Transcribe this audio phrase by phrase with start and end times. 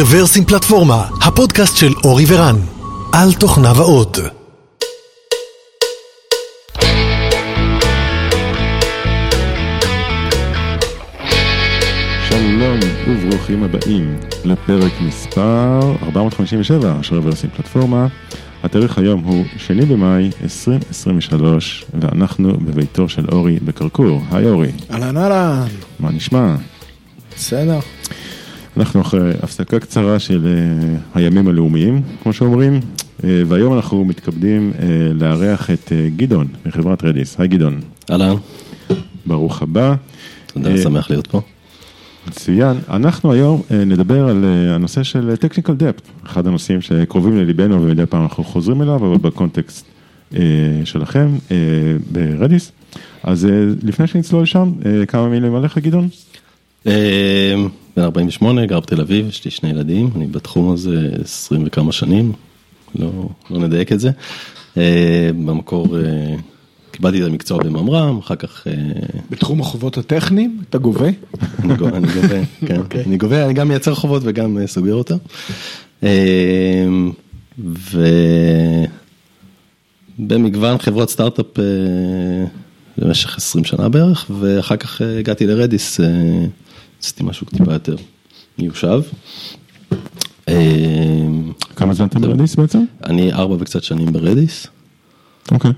[0.00, 2.56] רוורסים פלטפורמה, הפודקאסט של אורי ורן,
[3.12, 4.18] על תוכניו האות.
[12.28, 18.06] שלום וברוכים הבאים לפרק מספר 457 של רוורסים פלטפורמה.
[18.62, 24.22] התאריך היום הוא שני במאי 2023 ואנחנו בביתו של אורי בקרקור.
[24.30, 25.68] היי אורי, אהלן אהלן,
[26.00, 26.54] מה נשמע?
[27.36, 27.78] בסדר.
[28.76, 34.82] אנחנו אחרי הפסקה קצרה של uh, הימים הלאומיים, כמו שאומרים, uh, והיום אנחנו מתכבדים uh,
[35.14, 37.40] לארח את גדעון מחברת רדיס.
[37.40, 38.34] היי גדעון, אהלן,
[39.26, 39.94] ברוך הבא.
[40.46, 41.40] תודה, אה, שמח להיות פה.
[42.28, 42.76] מצוין.
[42.88, 48.44] אנחנו היום נדבר על הנושא של technical depth, אחד הנושאים שקרובים לליבנו ומדי פעם אנחנו
[48.44, 49.86] חוזרים אליו, אבל בקונטקסט
[50.84, 51.28] שלכם
[52.12, 52.72] ברדיס.
[53.22, 53.48] אז
[53.82, 56.08] לפני שנצלול uh, כמה מילים עליך גדעון?
[57.98, 62.32] בן 48, גר בתל אביב, יש לי שני ילדים, אני בתחום הזה 20 וכמה שנים,
[62.94, 63.10] לא,
[63.50, 64.10] לא נדייק את זה.
[64.76, 66.34] אה, במקור אה,
[66.90, 68.72] קיבלתי את המקצוע בממר"ם, אחר כך אה,
[69.30, 71.08] בתחום החובות הטכניים, אתה גובה?
[71.64, 75.16] אני גובה, אני גובה, כן, אני גובה, אני גם מייצר חובות וגם סוגר אותם.
[80.18, 81.46] ובמגוון חברות סטארט-אפ
[82.98, 86.00] במשך 20 שנה בערך, ואחר כך הגעתי ל Redis,
[87.02, 87.96] עשיתי משהו טיפה יותר
[88.58, 89.00] מיושב.
[90.48, 91.26] אה,
[91.76, 92.84] כמה זמן אתם ב Redis בעצם?
[93.04, 94.66] אני ארבע וקצת שנים ב Redis.
[95.52, 95.70] אוקיי.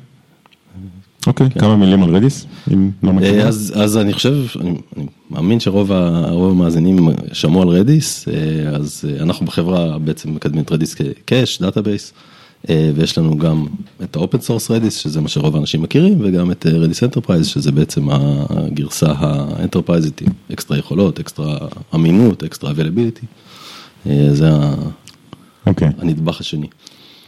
[1.27, 3.13] אוקיי, כמה מילים על Redis, אם לא.
[3.23, 8.35] אה, אז, אז אני חושב, אני, אני מאמין שרוב ה- המאזינים שמעו על Redis, אה,
[8.77, 12.13] אז אנחנו בחברה בעצם מקדמים את Redis כ cache, database,
[12.69, 13.67] ויש לנו גם
[14.03, 17.73] את ה open source Redis, שזה מה שרוב האנשים מכירים, וגם את Redis Enterprise, שזה
[17.73, 21.59] בעצם הגרסה האנטרפרייזית עם אקסטרה יכולות, אקסטרה
[21.95, 23.27] אמינות, אקסטרה availability.
[24.33, 24.75] זה ה-
[25.67, 26.67] אוקיי, הנדבך השני.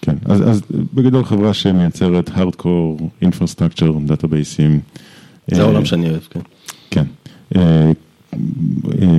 [0.03, 0.17] כן.
[0.25, 0.61] אז אז
[0.95, 4.81] בגדול חברה שמייצרת Hardcore, Infrastructure, דאטאבייסים.
[5.51, 6.41] זה העולם שאני אוהב, כן.
[6.91, 7.05] כן.
[9.03, 9.19] אה,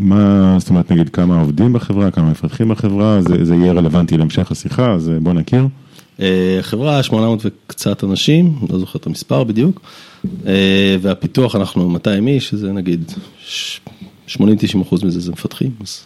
[0.00, 4.52] מה, זאת אומרת, נגיד כמה עובדים בחברה, כמה מפתחים בחברה, זה זה יהיה רלוונטי להמשך
[4.52, 5.66] השיחה, אז אה, בוא נכיר.
[6.20, 9.80] אה, חברה 800 וקצת אנשים, לא זוכר את המספר בדיוק,
[11.00, 13.12] והפיתוח אנחנו 200 איש, שזה נגיד
[14.28, 14.32] 80-90
[14.82, 16.00] אחוז מזה זה מפתחים, אז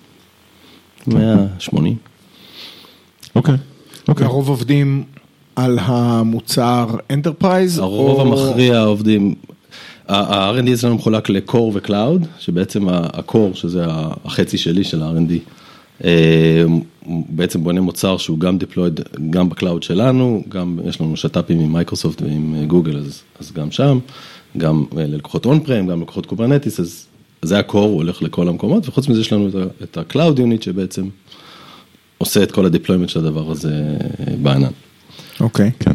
[1.06, 1.96] 180.
[3.34, 3.54] אוקיי,
[4.08, 4.26] אוקיי.
[4.26, 5.04] הרוב עובדים
[5.56, 7.78] על המוצר enterprise?
[7.78, 9.34] הרוב המכריע עובדים,
[10.08, 13.84] ה-R&D אצלנו מחולק ל-Core ו-Cloud, שבעצם ה-Core, שזה
[14.24, 15.32] החצי שלי של ה-R&D,
[16.04, 16.64] אה,
[17.28, 21.72] בעצם בונה מוצר שהוא גם deployed גם ב cloud שלנו, גם יש לנו שת"פים עם
[21.72, 23.98] מייקרוסופט ועם אה, גוגל, אז, אז גם שם,
[24.56, 27.06] גם אה, ללקוחות on-prem, גם ללקוחות Kubernetes, אז
[27.42, 29.48] זה ה-Core, הוא הולך לכל המקומות, וחוץ מזה יש לנו
[29.82, 31.08] את ה-Cloud Unit שבעצם
[32.18, 34.70] עושה את כל ה-deployment של הדבר הזה אה, בענן.
[35.40, 35.70] אוקיי.
[35.78, 35.92] כן.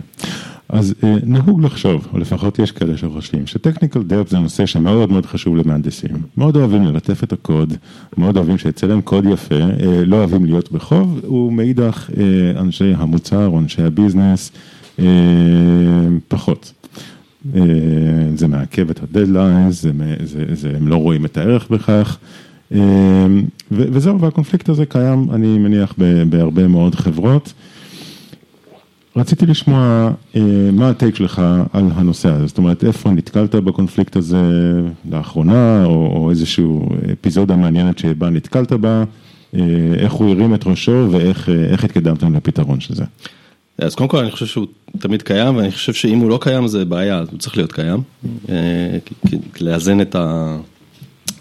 [0.71, 5.11] אז אה, נהוג לחשוב, או לפחות יש כאלה שחושבים, ש technical debt זה נושא שמאוד
[5.11, 6.09] מאוד חשוב למהנדסים.
[6.37, 7.73] מאוד אוהבים ללטף את הקוד,
[8.17, 13.47] מאוד אוהבים שיצא להם קוד יפה, אה, לא אוהבים להיות בחוב, ומאידך אה, אנשי המוצר
[13.47, 14.51] או אנשי הביזנס
[14.99, 15.05] אה,
[16.27, 16.73] פחות.
[17.55, 17.61] אה,
[18.35, 19.91] זה מעכב את הדדליינס, זה,
[20.23, 22.17] זה, זה, הם לא רואים את הערך בכך.
[22.73, 22.79] אה,
[23.71, 25.93] וזהו, והקונפליקט הזה קיים, אני מניח,
[26.29, 27.53] בהרבה מאוד חברות.
[29.15, 30.41] רציתי לשמוע אה,
[30.71, 31.41] מה הטייק שלך
[31.73, 34.41] על הנושא הזה, זאת אומרת איפה נתקלת בקונפליקט הזה
[35.11, 36.65] לאחרונה, או, או איזושהי
[37.13, 39.03] אפיזודה מעניינת שבה נתקלת בה,
[39.55, 39.59] אה,
[39.97, 43.03] איך הוא הרים את ראשו ואיך אה, התקדמתם לפתרון של זה.
[43.77, 44.67] אז קודם כל אני חושב שהוא
[44.99, 48.01] תמיד קיים ואני חושב שאם הוא לא קיים זה בעיה, הוא צריך להיות קיים,
[48.49, 48.97] אה,
[49.61, 50.57] לאזן את, ה,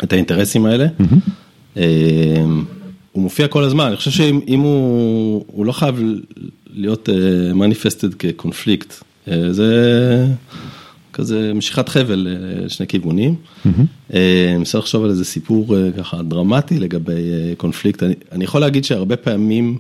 [0.05, 0.87] את האינטרסים האלה.
[1.77, 2.45] אה,
[3.13, 6.03] הוא מופיע כל הזמן, אני חושב שאם אם הוא, הוא לא חייב
[6.75, 7.09] להיות
[7.55, 8.95] manifested כקונפליקט,
[9.29, 10.27] אה, זה
[11.13, 13.35] כזה משיכת חבל אה, לשני כיוונים.
[13.67, 18.45] אה, אני מנסה לחשוב על איזה סיפור אה, ככה דרמטי לגבי אה, קונפליקט, אני, אני
[18.45, 19.79] יכול להגיד שהרבה פעמים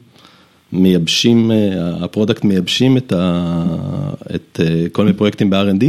[0.72, 3.64] מייבשים, אה, ה product מייבשים את, ה,
[4.34, 5.84] את אה, כל מיני פרויקטים ב-R&D,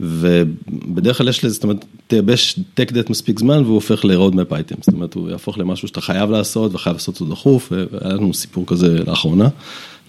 [0.00, 4.52] ובדרך כלל יש לזה, זאת אומרת, תייבש tech debt מספיק זמן והוא הופך ל-road map
[4.52, 8.34] item, זאת אומרת, הוא יהפוך למשהו שאתה חייב לעשות וחייב לעשות אותו דחוף, והיה לנו
[8.34, 9.48] סיפור כזה לאחרונה.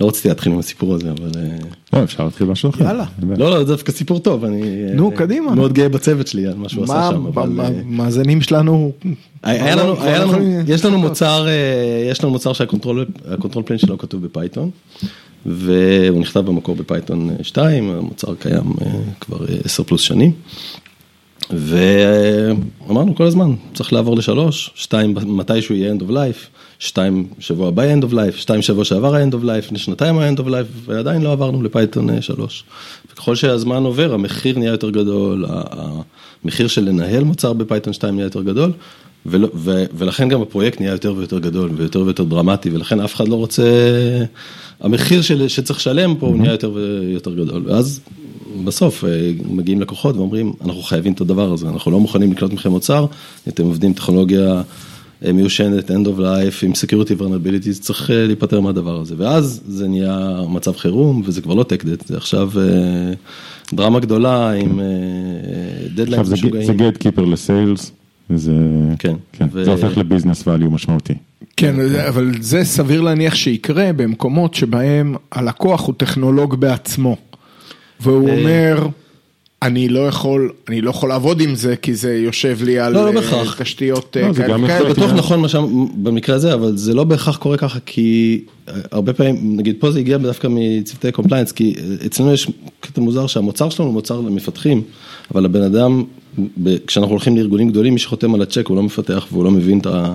[0.02, 1.32] לא רציתי להתחיל עם הסיפור הזה, אבל...
[1.38, 1.58] אה,
[1.94, 2.84] לא, אפשר להתחיל משהו אחר.
[2.84, 3.06] יאללה.
[3.38, 4.62] לא, לא, זה דווקא סיפור טוב, אני...
[4.94, 5.56] נו, אה, קדימה.
[5.56, 7.50] מאוד גאה בצוות שלי על מה שהוא עשה מה, שם, אבל...
[7.50, 8.92] מה- אה, מאזינים שלנו,
[9.44, 9.94] היה כבר לנו,
[10.32, 11.48] לא- לא יש לנו מוצר,
[12.12, 14.70] יש לנו מוצר שה control ה control plane שלו כתוב ב Python,
[15.46, 18.64] והוא נכתב במקור ב Python 2, המוצר קיים
[19.22, 20.32] כבר 10 פלוס שנים.
[21.50, 26.48] ואמרנו כל הזמן, צריך לעבור לשלוש, שתיים מתישהו יהיה end of life,
[26.80, 30.40] שתיים שבוע הבא end of life, שתיים שבוע שעבר ה-end of life, לפני שנתיים ה-end
[30.40, 32.64] of life, ועדיין לא עברנו ל Python שלוש.
[33.12, 35.46] וככל שהזמן עובר, המחיר נהיה יותר גדול,
[36.44, 38.72] המחיר של לנהל מוצר ב Python 2 נהיה יותר גדול,
[39.26, 43.28] ולא, ו, ולכן גם הפרויקט נהיה יותר ויותר גדול ויותר ויותר דרמטי, ולכן אף אחד
[43.28, 43.64] לא רוצה,
[44.80, 48.00] המחיר של, שצריך לשלם פה הוא נהיה יותר ויותר גדול, ואז
[48.64, 52.70] בסוף אה, מגיעים לקוחות ואומרים, אנחנו חייבים את הדבר הזה, אנחנו לא מוכנים לקנות מכם
[52.70, 53.06] מוצר,
[53.48, 54.62] אתם עובדים טכנולוגיה
[55.26, 59.88] אה, מיושנת, end of life, עם security vulnerability, צריך אה, להיפטר מהדבר הזה, ואז זה
[59.88, 62.50] נהיה מצב חירום, וזה כבר לא tech זה עכשיו
[63.74, 64.80] דרמה גדולה עם
[65.96, 66.62] דדליין משוגעים.
[66.62, 67.92] עכשיו זה gatekeeper לסיילס.
[68.30, 68.54] וזה,
[69.00, 69.66] כן, כן, ו...
[69.66, 71.14] זה הופך לביזנס value משמעותי.
[71.58, 71.76] כן,
[72.08, 77.18] אבל זה סביר להניח שיקרה במקומות שבהם הלקוח הוא טכנולוג בעצמו.
[78.00, 78.88] והוא אה, אומר,
[79.62, 83.14] אני לא יכול, אני לא יכול לעבוד עם זה, כי זה יושב לי על לא,
[83.14, 84.68] לא אה, תשתיות לא, כאלה.
[84.84, 85.48] זה בטוח נכון מה
[85.96, 90.00] במקרה הזה, אבל זה לא בהכרח קורה ככה, כי אה, הרבה פעמים, נגיד פה זה
[90.00, 94.82] הגיע דווקא מצוותי compliance, כי אצלנו יש קטע מוזר שהמוצר שלנו הוא מוצר למפתחים,
[95.34, 96.04] אבל הבן אדם,
[96.88, 99.86] כשאנחנו הולכים לארגונים גדולים, מי שחותם על הצ'ק הוא לא מפתח והוא לא מבין את
[99.86, 100.14] ה...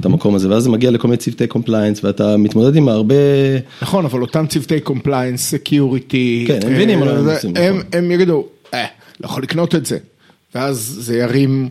[0.00, 3.14] את המקום הזה, ואז זה מגיע לכל מיני צוותי compliance, ואתה מתמודד עם הרבה...
[3.82, 7.52] נכון, אבל אותם צוותי compliance, security, כן, הם מבינים מה הם עושים.
[7.56, 8.10] הם נכון.
[8.10, 8.86] יגידו, אה,
[9.20, 9.98] לא יכול לקנות את זה,
[10.54, 11.68] ואז זה ירים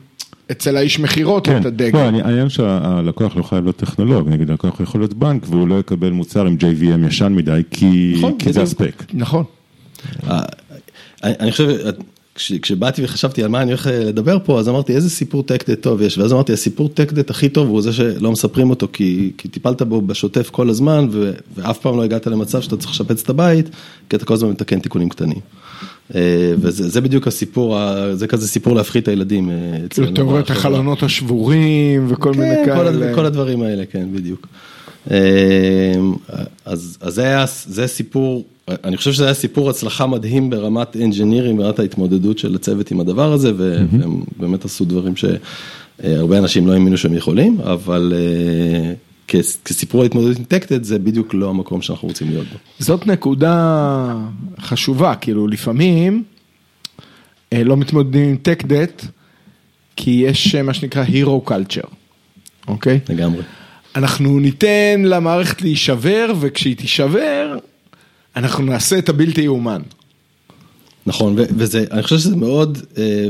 [0.51, 1.99] אצל האיש מכירות כן, את הדגל.
[1.99, 6.09] לא, העניין שהלקוח לא חייב להיות טכנולוג, נגיד הלקוח יכול להיות בנק והוא לא יקבל
[6.09, 9.03] מוצר עם JVM ישן מדי, כי, נכון, כי זה הספק.
[9.13, 9.43] נכון.
[10.29, 10.39] אה,
[11.23, 11.91] אני חושב,
[12.35, 16.01] כשבאתי וחשבתי על מה אני הולך אה, לדבר פה, אז אמרתי איזה סיפור טקדט טוב
[16.01, 19.81] יש, ואז אמרתי הסיפור טקדט הכי טוב הוא זה שלא מספרים אותו, כי, כי טיפלת
[19.81, 23.69] בו בשוטף כל הזמן, ו, ואף פעם לא הגעת למצב שאתה צריך לשפץ את הבית,
[24.09, 25.39] כי אתה כל הזמן מתקן תיקונים קטנים.
[26.15, 27.77] אה, וזה בדיוק הסיפור,
[28.13, 29.49] זה כזה סיפור להפחית את הילדים.
[30.13, 33.07] אתה רואה את החלונות השבורים וכל כן, מיני כאלה.
[33.07, 34.47] כן, כל הדברים האלה, כן, בדיוק.
[36.65, 38.45] אז, אז זה היה, זה סיפור
[38.83, 43.33] אני חושב שזה היה סיפור הצלחה מדהים ברמת אנג'ינירים, ברמת ההתמודדות של הצוות עם הדבר
[43.33, 48.93] הזה, והם באמת עשו דברים שהרבה אנשים לא האמינו שהם יכולים, אבל אה,
[49.65, 52.57] כסיפור ההתמודדות עם טקטד זה בדיוק לא המקום שאנחנו רוצים להיות בו.
[52.79, 54.15] זאת נקודה
[54.59, 56.23] חשובה, כאילו לפעמים
[57.53, 59.05] אה, לא מתמודדים עם טקדט,
[59.95, 61.87] כי יש אה, מה שנקרא hero culture,
[62.67, 62.99] אוקיי?
[63.09, 63.41] לגמרי.
[63.95, 67.57] אנחנו ניתן למערכת להישבר, וכשהיא תישבר,
[68.35, 69.81] אנחנו נעשה את הבלתי יאומן.
[71.05, 73.27] נכון, וזה, אני חושב שזה מאוד, אה,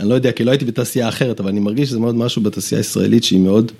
[0.00, 2.78] אני לא יודע, כי לא הייתי בתעשייה אחרת, אבל אני מרגיש שזה מאוד משהו בתעשייה
[2.78, 3.72] הישראלית שהיא מאוד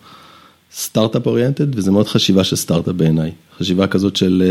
[0.75, 3.31] סטארט-אפ oriented, וזה מאוד חשיבה של סטארט-אפ בעיניי.
[3.59, 4.43] חשיבה כזאת של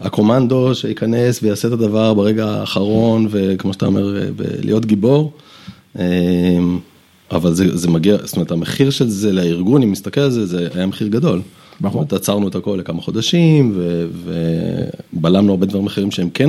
[0.00, 4.28] uh, הקומנדו שייכנס ויעשה את הדבר ברגע האחרון, וכמו שאתה אומר, אה,
[4.62, 5.32] להיות גיבור.
[7.30, 10.68] אבל זה, זה מגיע, זאת אומרת, המחיר של זה לארגון, אם מסתכל על זה, זה
[10.74, 11.40] היה מחיר גדול.
[11.80, 12.04] ברור.
[12.12, 13.78] עצרנו את הכל לכמה חודשים
[15.12, 16.48] ובלמנו הרבה דברים אחרים שהם כן,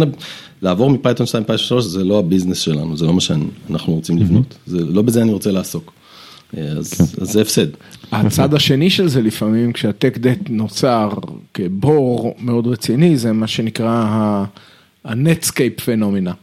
[0.62, 3.22] לעבור מ Python 2 ל Python 3 זה לא ה business שלנו, זה לא מה
[3.22, 5.94] שאנחנו רוצים לבנות, זה לא בזה אני רוצה לעסוק.
[6.54, 7.04] אז, כן.
[7.22, 7.68] אז זה הפסד.
[8.12, 11.10] הצד השני של זה לפעמים כשה tech debt נוצר
[11.54, 14.46] חבור מאוד רציני זה מה שנקרא
[15.04, 16.34] ה Netscape phenomena.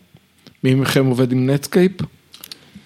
[0.65, 1.93] מי מכם עובד עם Netscape?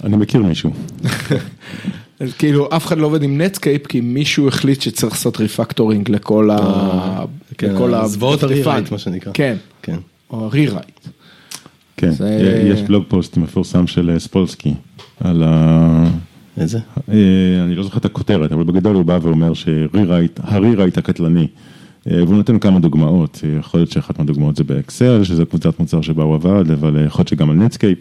[0.04, 0.70] אני מכיר מישהו.
[2.20, 6.50] אז כאילו אף אחד לא עובד עם Netscape כי מישהו החליט שצריך לעשות refactoring לכל
[6.50, 7.24] ה...
[7.58, 7.74] כן,
[8.04, 9.32] זוועות ה rewrite מה שנקרא.
[9.34, 9.96] כן, כן.
[10.30, 11.08] או ה rewrite.
[11.96, 12.10] כן,
[12.64, 14.74] יש blog post מפורסם של אה, ספולסקי
[15.20, 16.04] על ה...
[16.60, 16.78] איזה?
[17.08, 17.14] אה,
[17.64, 21.46] אני לא זוכר את הכותרת, אבל בגדול הוא בא ואומר ש rewrite, ה rewrite הקטלני,
[22.10, 26.00] אה, והוא נותן כמה דוגמאות, יכול להיות שאחת מהדוגמאות זה ב Excel, שזה קבוצת מוצר
[26.00, 27.98] שבה הוא עבד, אבל יכול להיות שגם על Netscape.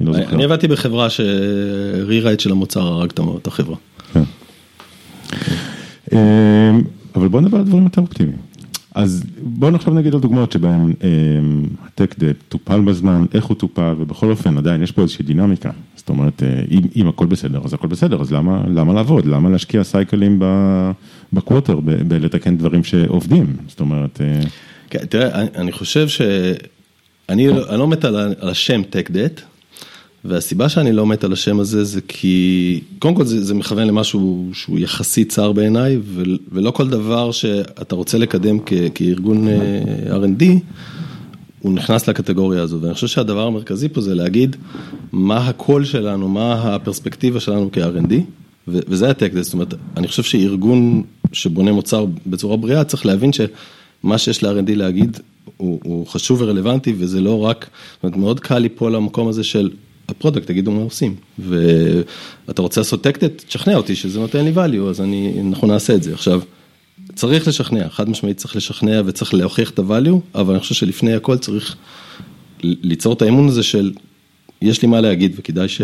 [0.00, 3.10] אני לא אני עבדתי בחברה ש rewrite של המוצר הרג
[3.42, 3.76] את החברה.
[4.12, 4.22] כן.
[6.12, 6.82] אמ,
[7.14, 8.38] אבל בוא נדבר על דברים יותר אופטימיים.
[8.94, 10.92] אז בואו נחשוב נגיד על דוגמאות שבהן
[11.86, 15.24] ה tech אמ, debt טופל בזמן, איך הוא טופל, ובכל אופן עדיין יש פה איזושהי
[15.24, 15.70] דינמיקה.
[15.96, 19.26] זאת אומרת, אה, אם, אם הכל בסדר, אז הכל בסדר, אז למה, למה לעבוד?
[19.26, 20.42] למה להשקיע סייקלים
[21.32, 23.56] ב quarter, בלתקן דברים שעובדים?
[23.68, 24.20] זאת אומרת...
[24.20, 24.40] אה,
[24.90, 26.06] כן, תראה, אני, חושב
[27.28, 29.40] לא, אני לא מת על, השם tech debt.
[30.28, 34.50] והסיבה שאני לא מת על השם הזה זה כי, קודם כל זה, זה מכוון למשהו
[34.52, 35.98] שהוא יחסית צר בעיניי,
[36.52, 40.44] ולא כל דבר שאתה רוצה לקדם כ, כארגון אה, R&D,
[41.60, 44.56] הוא נכנס לקטגוריה הזו, ואני חושב שהדבר המרכזי פה זה להגיד
[45.12, 48.14] מה הקול שלנו, מה הפרספקטיבה שלנו כ-R&D,
[48.68, 51.02] וזה ה tech, זאת אומרת, אני חושב שארגון
[51.32, 55.20] שבונה מוצר בצורה בריאה צריך להבין שמה שיש ל-R&D להגיד
[55.56, 59.70] הוא, הוא חשוב ורלוונטי, וזה לא רק, זאת אומרת, מאוד קל ליפול למקום הזה של
[60.08, 61.14] ה product יגידו מה עושים.
[61.38, 65.94] ואתה רוצה לעשות tech debt, תשכנע אותי שזה נותן לי value, אז אני, אנחנו נעשה
[65.94, 66.12] את זה.
[66.14, 66.40] עכשיו,
[67.14, 71.38] צריך לשכנע, חד משמעית צריך לשכנע וצריך להוכיח את ה-value, אבל אני חושב שלפני הכל
[71.38, 71.76] צריך
[72.62, 73.92] ליצור את האמון הזה של,
[74.62, 75.82] יש לי מה להגיד וכדאי ש...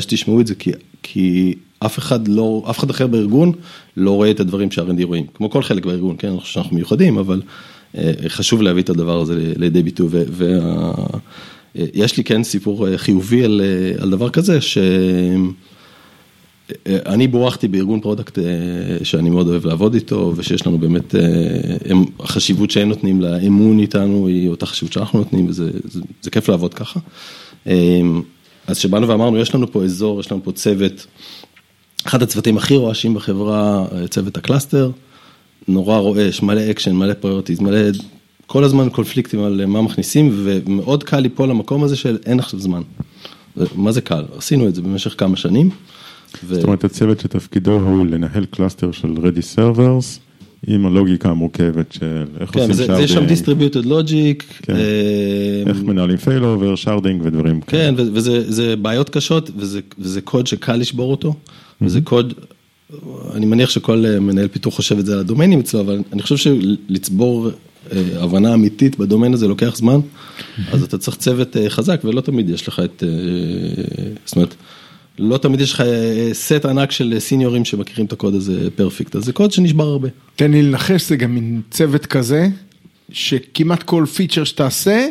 [0.00, 0.70] שתשמעו את זה, כי,
[1.02, 3.52] כי אף אחד לא, אף אחד אחר בארגון
[3.96, 7.18] לא רואה את הדברים שה-R&D רואים, כמו כל חלק בארגון, כן, אני חושב שאנחנו מיוחדים,
[7.18, 7.42] אבל
[7.98, 10.08] אה, חשוב להביא את הדבר הזה לידי ביטוי,
[11.74, 14.78] ויש לי כן סיפור אה, חיובי על, אה, על דבר כזה, ש...
[16.86, 18.38] אני בורכתי בארגון product
[19.02, 21.14] שאני מאוד אוהב לעבוד איתו ושיש לנו באמת,
[22.20, 26.74] החשיבות שהם נותנים לאמון איתנו היא אותה חשיבות שאנחנו נותנים וזה זה, זה כיף לעבוד
[26.74, 27.00] ככה.
[28.66, 31.06] אז כשבאנו ואמרנו יש לנו פה אזור, יש לנו פה צוות,
[32.06, 34.90] אחד הצוותים הכי רועשים בחברה, צוות ה cluster,
[35.68, 37.78] נורא רועש, מלא אקשן, מלא priorities, מלא,
[38.52, 42.82] כל הזמן קונפליקטים על מה מכניסים ומאוד קל ליפול למקום הזה של אין עכשיו זמן.
[43.74, 44.24] מה זה קל?
[44.38, 45.70] עשינו את זה במשך כמה שנים.
[46.44, 46.54] ו...
[46.54, 50.18] זאת אומרת הצוות שתפקידו הוא לנהל cluster של Redis Servers.
[50.66, 52.96] עם הלוגיקה המורכבת של איך כן, עושים sharding.
[52.96, 54.62] כן, יש שם distributed logic.
[54.62, 54.76] כן.
[54.76, 55.62] אה...
[55.66, 57.96] איך מנהלים failover, sharding ודברים כאלה.
[57.96, 61.84] כן, וזה בעיות קשות וזה, וזה קוד שקל לשבור אותו, mm-hmm.
[61.84, 62.34] וזה קוד,
[63.34, 66.36] אני מניח שכל אה, מנהל פיתוח חושב את זה על הדומיינים אצלו, אבל אני חושב
[66.36, 67.52] שלצבור אה,
[68.16, 70.00] הבנה אמיתית בדומיין הזה לוקח זמן,
[70.72, 73.02] אז אתה צריך צוות אה, חזק ולא תמיד יש לך את,
[74.24, 74.54] זאת אומרת.
[75.18, 75.82] לא תמיד יש לך
[76.32, 80.08] סט ענק של סיניורים שמכירים את הקוד הזה פרפקט, אז זה קוד שנשבר הרבה.
[80.36, 82.48] תן לי לנחש, זה גם מין צוות כזה,
[83.12, 85.06] שכמעט כל פיצ'ר שתעשה,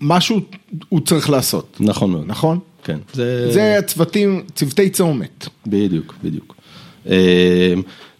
[0.00, 0.40] משהו
[0.88, 1.76] הוא צריך לעשות.
[1.80, 2.24] נכון מאוד.
[2.26, 2.58] נכון?
[2.84, 2.98] כן.
[3.12, 5.48] זה, זה הצוותים, צוותי צומת.
[5.66, 6.55] בדיוק, בדיוק.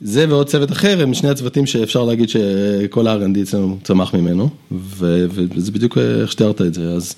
[0.00, 5.72] זה ועוד צוות אחר, הם שני הצוותים שאפשר להגיד שכל ה-R&D אצלנו צמח ממנו, וזה
[5.72, 7.14] בדיוק איך שתיארת את זה, אז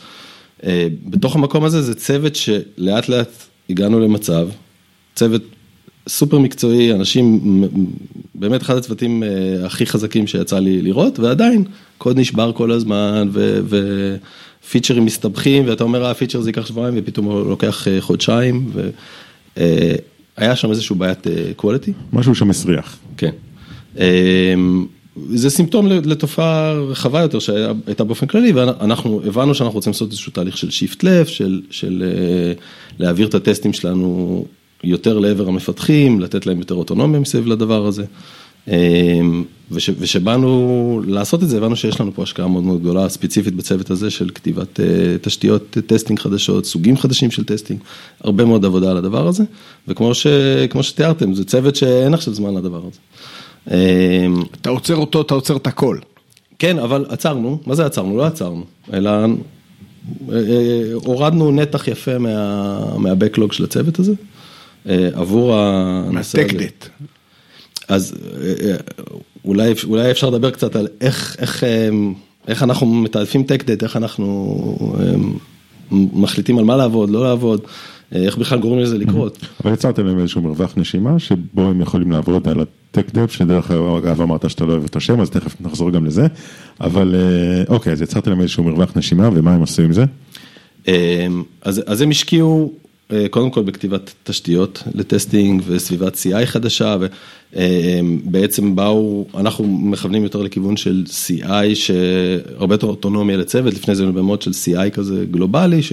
[1.06, 3.30] בתוך המקום הזה זה צוות שלאט לאט
[3.70, 4.48] הגענו למצב,
[5.14, 5.42] צוות
[6.08, 7.40] סופר מקצועי, אנשים,
[8.34, 11.64] באמת אחד הצוותים אה, הכי חזקים שיצא לי לראות, ועדיין
[11.98, 13.28] קוד נשבר כל הזמן,
[14.64, 18.72] ופיצ'רים מסתבכים, ואתה אומר, הפיצ'ר אה, זה ייקח שבועיים, ופתאום הוא לוקח אה, חודשיים,
[20.38, 21.26] והיה שם איזשהו בעיית
[21.58, 21.90] quality.
[22.12, 22.98] משהו שם מסריח.
[23.16, 23.30] כן.
[25.30, 30.56] זה סימפטום לתופעה רחבה יותר שהייתה באופן כללי, ואנחנו הבנו שאנחנו רוצים לעשות איזשהו תהליך
[30.56, 32.04] של shift left, של, של
[32.98, 34.44] להעביר את הטסטים שלנו
[34.84, 38.04] יותר לעבר המפתחים, לתת להם יותר אוטונומיה מסביב לדבר הזה.
[39.70, 43.90] וכש, וכשבאנו לעשות את זה, הבנו שיש לנו פה השקעה מאוד מאוד גדולה, ספציפית בצוות
[43.90, 44.80] הזה של כתיבת
[45.22, 47.80] תשתיות testing חדשות, סוגים חדשים של testing,
[48.20, 49.44] הרבה מאוד עבודה על הדבר הזה,
[49.88, 50.26] וכמו ש,
[50.82, 52.98] שתיארתם, זה צוות שאין עכשיו זמן לדבר הזה.
[54.60, 55.98] אתה עוצר אותו, אתה עוצר את הכל.
[56.58, 58.16] כן, אבל עצרנו, מה זה עצרנו?
[58.16, 59.26] לא עצרנו, אלא אה,
[60.32, 64.12] אה, הורדנו נתח יפה מה-Backlog של הצוות הזה,
[65.12, 66.52] עבור הנושא הזה.
[66.54, 66.88] מהטקדט.
[67.88, 68.14] אז
[69.44, 71.64] אולי, אולי אפשר לדבר קצת על איך, איך,
[72.48, 74.78] איך אנחנו מתעדפים טקדט, איך אנחנו
[75.90, 77.60] מחליטים על מה לעבוד, לא לעבוד.
[78.12, 79.38] איך בכלל גורמים לזה לקרות.
[79.64, 84.20] אבל יצרתם להם איזשהו מרווח נשימה שבו הם יכולים לעבוד על הטק דב, שדרך אגב
[84.20, 86.26] אמרת שאתה לא אוהב את השם, אז תכף נחזור גם לזה,
[86.80, 90.04] אבל אה, אוקיי, אז יצרתם להם איזשהו מרווח נשימה, ומה הם עשו עם זה?
[90.88, 91.26] אה,
[91.62, 92.87] אז, אז הם השקיעו אה,
[93.30, 96.96] קודם כל בכתיבת תשתיות לטסטינג וסביבת CI חדשה
[97.52, 104.42] ובעצם באו, אנחנו מכוונים יותר לכיוון של CI שהרבה יותר אוטונומיה לצוות, לפני זה במוד
[104.42, 105.92] של CI כזה גלובלי ש,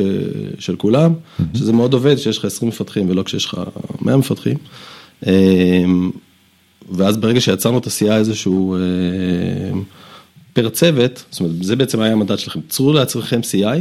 [0.60, 1.58] של כולם, mm-hmm.
[1.58, 3.60] שזה מאוד עובד שיש לך 20 מפתחים ולא כשיש לך
[4.02, 4.58] 100 מפתחים.
[6.92, 8.78] ואז ברגע שיצרנו את ה-CI הזה שהוא
[10.54, 13.80] פר צוות, זאת אומרת זה בעצם היה המדד שלכם, צרו לעצמכם CI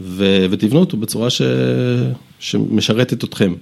[0.00, 1.42] ו, ותבנו אותו בצורה ש...
[2.38, 3.54] שמשרתת אתכם.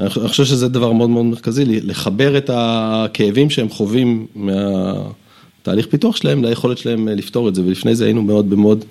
[0.00, 6.44] אני חושב שזה דבר מאוד מאוד מרכזי, לחבר את הכאבים שהם חווים מהתהליך פיתוח שלהם
[6.44, 8.84] ליכולת שלהם לפתור את זה, ולפני זה היינו מאוד במוד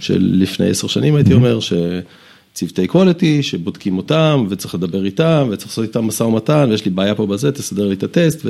[0.00, 5.84] של לפני עשר שנים הייתי אומר, שצוותי quality שבודקים אותם וצריך לדבר איתם וצריך לעשות
[5.84, 8.46] איתם משא ומתן ויש לי בעיה פה בזה, תסדר לי את הטסט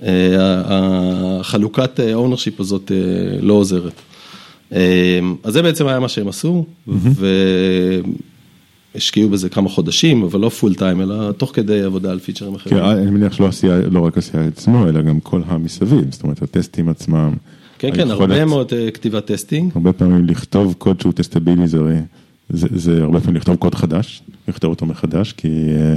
[0.00, 2.92] והחלוקת ownership הזאת
[3.40, 3.92] לא עוזרת.
[5.42, 6.64] אז זה בעצם היה מה שהם עשו.
[8.94, 12.78] השקיעו בזה כמה חודשים, אבל לא full time, אלא תוך כדי עבודה על פיצ'רים אחרים.
[12.78, 16.42] כן, אני מניח שלא העשייה, לא רק העשייה עצמו, אלא גם כל המסביב, זאת אומרת,
[16.42, 17.32] הטסטים עצמם.
[17.78, 19.72] כן, כן, הרבה מאוד אה, כתיבת testing.
[19.74, 21.78] הרבה פעמים לכתוב קוד שהוא testable, זה,
[22.48, 25.96] זה, זה הרבה פעמים לכתוב קוד חדש, לכתוב אותו מחדש, כי אה,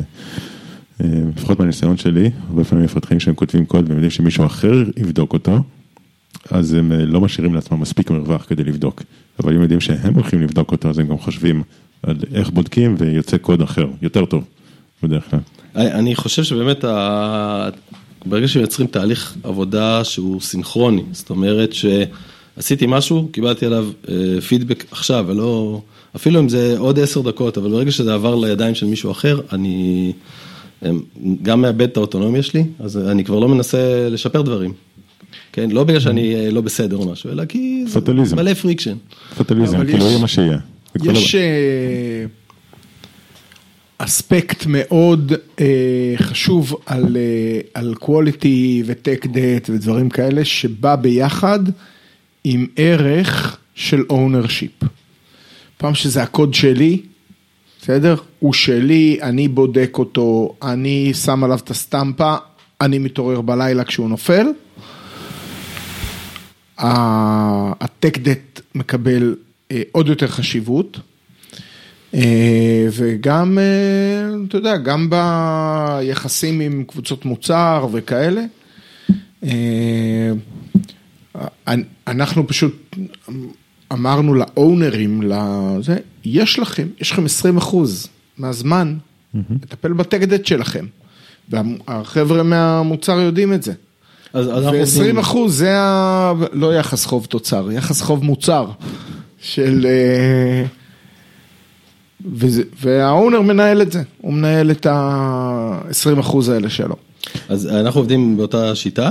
[1.03, 5.33] אה, לפחות מהניסיון שלי, הרבה פעמים מפתחים שהם כותבים קוד והם יודעים שמישהו אחר יבדוק
[5.33, 5.59] אותו,
[6.51, 9.03] אז הם אה, לא משאירים לעצמם מספיק מרווח כדי לבדוק.
[9.39, 11.63] אבל אם יודעים שהם הולכים לבדוק אותו, אז הם גם חושבים
[12.03, 14.43] על איך בודקים ויוצא קוד אחר, יותר טוב,
[15.03, 15.39] בדרך כלל.
[15.75, 17.69] אני אני חושב שבאמת, ה...
[18.25, 25.25] ברגע שמייצרים תהליך עבודה שהוא סינכרוני, זאת אומרת שעשיתי משהו, קיבלתי עליו אה, פידבק עכשיו,
[25.27, 25.81] ולא,
[26.15, 30.13] אפילו אם זה עוד עשר דקות, אבל ברגע שזה עבר לידיים של מישהו אחר, אני
[31.41, 34.73] גם מאבד את האוטונומיה שלי, אז אני כבר לא מנסה לשפר דברים.
[35.53, 38.35] כן, לא בגלל שאני אה, לא בסדר או משהו, אלא כי זה פטליזם.
[38.35, 38.95] מלא friction.
[39.37, 40.57] פטליזם, אבל כאילו יש- יהיה מה שיהיה.
[40.95, 41.13] יש דבר.
[41.41, 42.25] אה,
[43.97, 45.65] אספקט מאוד אה,
[46.17, 47.17] חשוב על,
[47.73, 48.45] על quality
[48.85, 51.59] ו-tech debt ודברים כאלה, שבא ביחד
[52.43, 54.85] עם ערך של ownership.
[55.77, 57.01] פעם שזה הקוד שלי,
[57.81, 58.15] בסדר?
[58.39, 62.35] הוא שלי, אני בודק אותו, אני שם עליו את הסטמפה,
[62.81, 64.45] אני מתעורר בלילה כשהוא נופל.
[66.77, 69.35] הטק דט מקבל
[69.71, 70.99] אה, עוד יותר חשיבות.
[72.13, 78.41] אה, וגם, אה, אתה יודע, גם ביחסים עם קבוצות מוצר וכאלה.
[81.67, 82.95] אנ- אנחנו פשוט
[83.93, 88.97] אמרנו לאונרים, לזה, יש לכם, יש לכם 20 אחוז מהזמן
[89.63, 90.85] לטפל בטקדט שלכם.
[91.49, 93.73] והחבר'ה מהמוצר יודעים את זה.
[94.35, 96.33] אז אז אנחנו ו-20 עובדים- אחוז זה ה...
[96.53, 98.65] לא יחס חוב תוצר, יחס חוב מוצר
[99.41, 99.85] של...
[99.89, 100.65] אה,
[102.35, 106.95] וזה- והאונר מנהל את זה, הוא מנהל את ה-20 אחוז האלה שלו.
[107.49, 109.09] אז אנחנו עובדים באותה שיטה,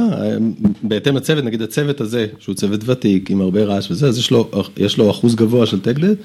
[0.82, 4.50] בהתאם לצוות, נגיד הצוות הזה, שהוא צוות ותיק עם הרבה רעש וזה, אז יש לו,
[4.76, 6.16] יש לו אחוז גבוה של טקדט,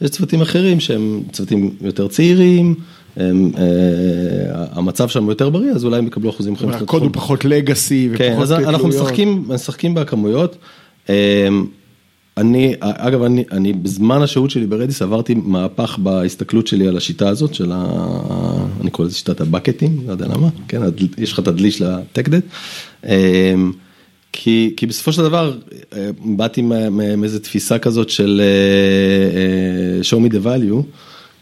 [0.00, 2.74] יש צוותים אחרים שהם צוותים יותר צעירים,
[4.72, 6.56] המצב שם יותר בריא, אז אולי הם יקבלו אחוזים.
[6.56, 7.10] של הקוד הוא.
[7.12, 8.88] פחות לגאסי כן, ופחות אז אנחנו.
[8.88, 10.56] משחקים, משחקים בכמויות.
[11.08, 11.14] אמ,
[12.36, 17.54] אני, אגב, אני, אני בזמן השהות שלי ברדיס עברתי מהפך בהסתכלות שלי על השיטה הזאת
[17.54, 17.86] של ה...
[18.80, 20.82] אני קורא לזה שיטת הבקטים, לא יודע למה, כן,
[21.18, 22.42] יש לך את הדלי של ה tech debt.
[23.06, 23.72] אמ,
[24.32, 25.56] כי, כי בסופו של דבר
[25.96, 30.82] אה, באתי מאיזה תפיסה כזאת של אה, אה, show me the value,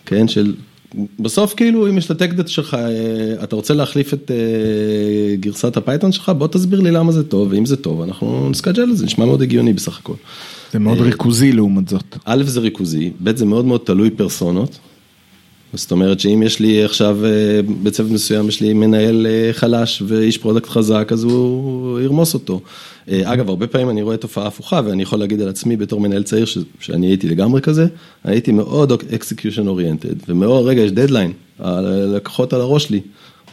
[0.07, 0.55] כן, של
[1.21, 5.37] בסוף כאילו אם יש את ה tech debt שלך, אה, אתה רוצה להחליף את אה,
[5.37, 8.55] גרסת ה Python שלך, בוא תסביר לי למה זה טוב, ואם זה טוב אנחנו נ
[8.55, 10.15] schedule את זה, נשמע מאוד הגיוני בסך הכל.
[10.73, 12.17] זה מאוד אה, ריכוזי לעומת זאת.
[12.25, 14.79] א' זה ריכוזי, ב' זה מאוד מאוד תלוי פרסונות.
[15.75, 17.31] זאת אומרת שאם יש לי עכשיו אה,
[17.83, 22.61] בצוות מסוים יש לי מנהל אה, חלש ואיש product חזק אז הוא ירמוס אותו.
[23.09, 26.23] אה, אגב הרבה פעמים אני רואה תופעה הפוכה ואני יכול להגיד על עצמי בתור מנהל
[26.23, 27.87] צעיר ש- שאני הייתי לגמרי כזה,
[28.25, 33.01] הייתי מאוד execution oriented ומאוד רגע יש דדליין, הלקוחות על הראש לי.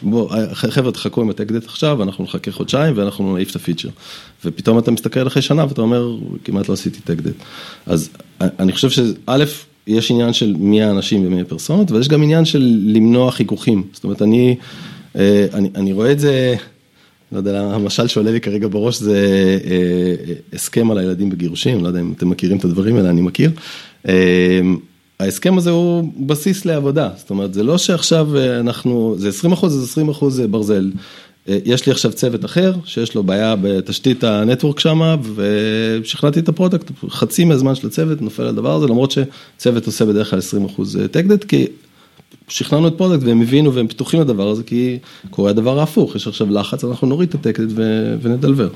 [0.02, 3.60] בוא, חבר'ה תחכו עם ה tech debt עכשיו, אנחנו נחכה חודשיים ואנחנו נעיף את ה
[3.60, 3.88] feature.
[4.44, 7.34] ופתאום אתה מסתכל אחרי שנה ואתה אומר, כמעט לא עשיתי tech debt.
[7.86, 9.44] אז אני חושב שא',
[9.86, 13.82] יש עניין של מי האנשים ומי הפרסונות, ויש גם עניין של למנוע חיכוכים.
[13.92, 14.56] זאת אומרת, אני,
[15.16, 16.56] אה, אני, אני רואה את זה,
[17.32, 19.16] לא יודע, המשל שעולה לי כרגע בראש זה
[19.64, 23.20] אה, אה, הסכם על הילדים בגירושים, לא יודע אם אתם מכירים את הדברים האלה, אני
[23.20, 23.50] מכיר.
[25.20, 28.28] ההסכם הזה הוא בסיס לעבודה, זאת אומרת, זה לא שעכשיו
[28.60, 30.90] אנחנו, זה 20 אחוז, זה 20 אחוז ברזל.
[31.48, 36.48] אה, יש לי עכשיו צוות אחר, שיש לו בעיה בתשתית ה network שם, ושכנעתי את
[36.48, 40.38] ה product, חצי מהזמן של הצוות נופל על הדבר הזה, למרות שצוות עושה בדרך כלל
[40.38, 41.66] 20 אחוז tech debt, כי
[42.48, 44.98] שכנענו את product והם הבינו והם פתוחים לדבר הזה, כי
[45.30, 47.72] קורה הדבר ההפוך, יש עכשיו לחץ, אנחנו נוריד את ה tech debt
[48.22, 48.68] ונ deliver.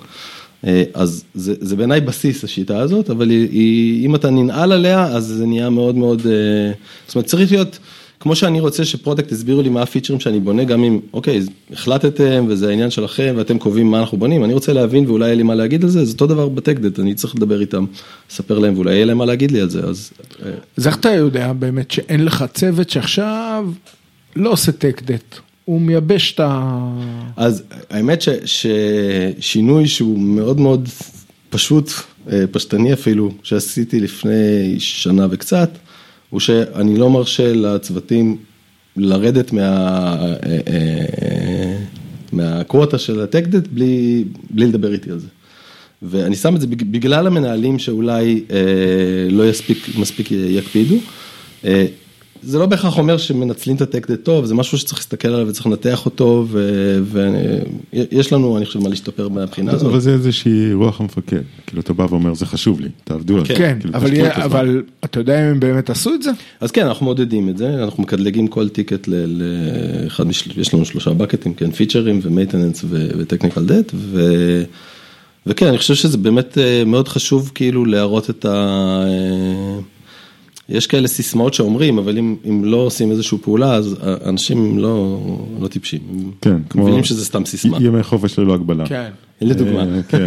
[0.66, 5.04] אה, אז זה, זה בעיניי בסיס השיטה הזאת, אבל היא, היא, אם אתה ננעל עליה,
[5.04, 6.72] אז זה נהיה מאוד מאוד, אה,
[7.06, 7.78] זאת אומרת צריך להיות,
[8.24, 11.40] כמו שאני רוצה ש product יסבירו לי מה הפיצ'רים שאני בונה, גם אם, אוקיי,
[11.72, 15.42] החלטתם וזה העניין שלכם ואתם קובעים מה אנחנו בונים, אני רוצה להבין ואולי יהיה לי
[15.42, 17.84] מה להגיד על זה, זה אותו דבר ב tech debt, אני צריך לדבר איתם,
[18.30, 20.10] לספר להם ואולי יהיה להם מה להגיד לי על זה, אז...
[20.46, 23.68] אה, אז איך אתה יודע באמת שאין לך צוות שעכשיו
[24.36, 26.80] לא עושה טק דט, הוא מייבש את ה...
[27.36, 30.88] אז האמת ש, ששינוי שהוא מאוד מאוד
[31.50, 31.90] פשוט,
[32.32, 35.70] אה, פשטני אפילו, שעשיתי לפני שנה וקצת,
[36.34, 38.36] הוא שאני לא מרשה לצוותים
[38.96, 40.36] לרדת מה, אה,
[40.68, 41.76] אה,
[42.32, 45.26] מהקווטה של הטקדט בלי, בלי לדבר איתי על זה.
[46.02, 48.56] ואני שם את זה בג- בגלל המנהלים שאולי אה,
[49.30, 50.94] לא יספיק, מספיק יקפידו.
[51.64, 51.86] אה,
[52.46, 55.48] זה לא בהכרח אומר שמנצלים את ה tech debt טוב, זה משהו שצריך להסתכל עליו
[55.48, 56.46] וצריך לנתח אותו,
[57.04, 59.90] ויש לנו, אני חושב, מה להשתפר מהבחינה הזאת.
[59.90, 63.54] אבל זה איזושהי רוח המפקד, כאילו אתה בא ואומר זה חשוב לי, תעבדו על זה.
[63.54, 63.94] כן, כאילו,
[64.34, 66.30] אבל, אתה יודע אם הם באמת עשו את זה?
[66.60, 70.24] אז כן, אנחנו מעודדים את זה, אנחנו מקטלגים כל ticket לאחד,
[70.56, 73.92] יש לנו שלושה buckets, כן, פיצ'רים ו maintenance ו technical debt,
[75.46, 79.04] וכן, אני חושב שזה באמת אה, מאוד חשוב כאילו להראות את ה...
[80.70, 85.20] אה, יש כאלה סיסמאות שאומרים, אבל אם, אם לא עושים איזושהי פעולה, אז אנשים לא,
[85.60, 86.00] לא טיפשים.
[86.40, 86.82] כן, כמו...
[86.82, 87.78] מבינים שזה סתם סיסמה.
[87.80, 88.86] ימי חופש ללא הגבלה.
[88.86, 89.10] כן.
[89.40, 89.80] לדוגמה.
[89.80, 90.26] אה, כן.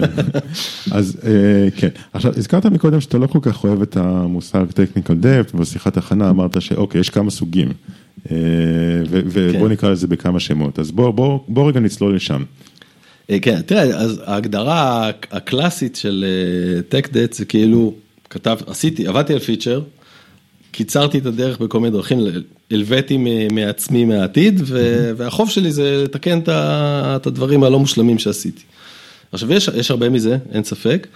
[0.98, 1.88] אז אה, כן.
[2.14, 6.62] עכשיו, הזכרת מקודם שאתה לא כל כך אוהב את המושג technical depth, בשיחת הכנה אמרת
[6.62, 7.68] שאוקיי, יש כמה סוגים.
[8.32, 8.36] אה,
[9.10, 9.72] ו- ובוא כן.
[9.72, 10.80] נקרא לזה בכמה שמות.
[10.80, 12.44] אז בוא, בוא, בוא רגע נצלול לשם.
[13.30, 16.26] אה, כן, תראה, אז ההגדרה הקלאסית של
[16.90, 17.94] tech debt זה כאילו,
[18.30, 19.82] כתב, עשיתי, עבדתי על feature,
[20.78, 22.20] קיצרתי את הדרך בכל מיני דרכים,
[22.72, 23.18] הלוויתי
[23.52, 24.62] מעצמי מהעתיד,
[25.18, 28.62] והחוב שלי זה לתקן את הדברים הלא מושלמים שעשיתי.
[29.32, 31.08] עכשיו, יש, יש הרבה מזה, אין ספק.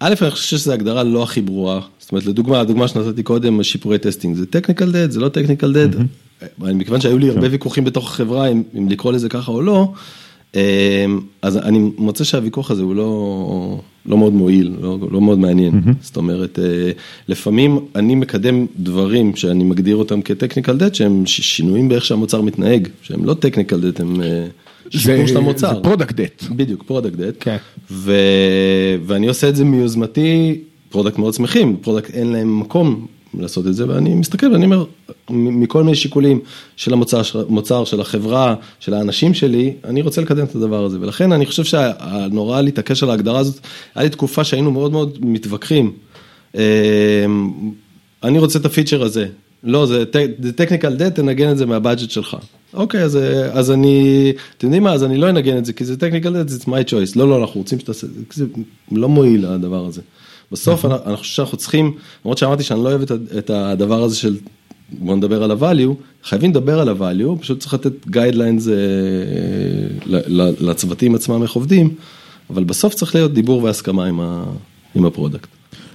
[0.00, 3.98] א', אני חושב שזו הגדרה לא הכי ברורה, זאת אומרת, לדוגמה, הדוגמה שנתתי קודם, שיפורי
[3.98, 5.96] testing, זה technical debt, זה לא technical debt,
[6.58, 9.92] מכיוון שהיו לי הרבה ויכוחים בתוך החברה, אם, אם לקרוא לזה ככה או לא,
[10.54, 10.60] אמ,
[11.42, 16.16] אז אני מוצא שהוויכוח הזה הוא לא, לא מאוד מועיל, לא, לא מאוד מעניין, זאת
[16.16, 16.90] אומרת, אה,
[17.28, 22.88] לפעמים אני מקדם דברים שאני מגדיר אותם כ- technical debt, שהם שינויים באיך שהמוצר מתנהג,
[23.02, 24.20] שהם לא technical debt, הם
[24.90, 25.74] שיפור של המוצר.
[25.74, 26.44] זה product debt.
[26.56, 27.34] בדיוק, product debt.
[27.40, 27.56] כן.
[27.90, 28.12] ו...
[29.06, 33.88] ואני עושה את זה מיוזמתי, product מאוד שמחים, product אין להם מקום לעשות את זה,
[33.88, 34.84] ואני מסתכל ואני אומר,
[35.30, 36.40] מכל מיני שיקולים
[36.76, 41.46] של המוצר, של, החברה, של האנשים שלי, אני רוצה לקדם את הדבר הזה, ולכן אני
[41.46, 43.60] חושב שהנורא להתעקש על ההגדרה הזאת,
[43.94, 45.92] היה לי תקופה שהיינו מאוד מאוד מתווכחים.
[46.54, 46.60] אמ,
[48.22, 49.26] אני רוצה את הפיצ'ר הזה.
[49.64, 50.04] לא, זה
[50.58, 52.36] technical debt, תנגן את זה מהבאג'ט שלך.
[52.74, 53.18] אוקיי, אז,
[53.52, 56.62] אז אני, אתם יודעים מה, אז אני לא אנגן את זה, כי זה technical debt,
[56.62, 57.12] it's my choice.
[57.16, 58.46] לא, לא, אנחנו רוצים שתעשה, זה
[58.92, 60.00] לא מועיל הדבר הזה.
[60.52, 61.92] בסוף אני, אני חושב שאנחנו צריכים,
[62.24, 63.02] למרות שאמרתי שאני לא אוהב
[63.38, 64.36] את, הדבר הזה של,
[64.98, 70.10] בוא נדבר על ה-value, חייבים לדבר על ה-value, פשוט צריך לתת guidelines אה,
[70.60, 71.94] לצוותים עצמם איך עובדים,
[72.50, 74.44] אבל בסוף צריך להיות דיבור והסכמה עם, ה,
[74.94, 75.48] עם ה product.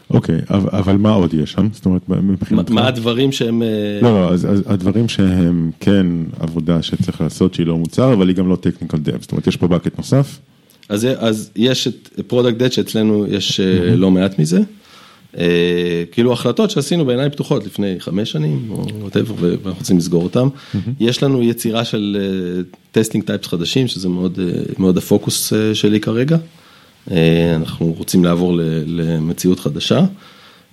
[0.10, 1.68] אוקיי, אבל, אבל מה עוד יש שם?
[1.74, 2.72] זאת אומרת, מבחינתך...
[2.72, 3.64] מה הדברים שהם...
[3.64, 3.68] אה,
[4.02, 6.08] לא, לא, אז, אז הדברים שהם כן
[6.40, 9.58] עבודה שצריך לעשות שהיא לא מוצר, אבל היא גם לא technical debt, זאת אומרת, יש
[9.58, 10.40] פה bucket נוסף.
[10.90, 14.60] אז, אז יש את product debt שאצלנו יש אה, לא מעט מזה.
[15.38, 20.48] אה, כאילו החלטות שעשינו בעיניים פתוחות לפני חמש שנים או whatever ואנחנו רוצים לסגור אותם.
[21.00, 22.18] יש לנו יצירה של
[22.92, 26.38] testing types חדשים שזה מאוד אה, מאוד הפוקוס אה, שלי כרגע.
[27.12, 30.06] אה, אנחנו רוצים לעבור למציאות חדשה.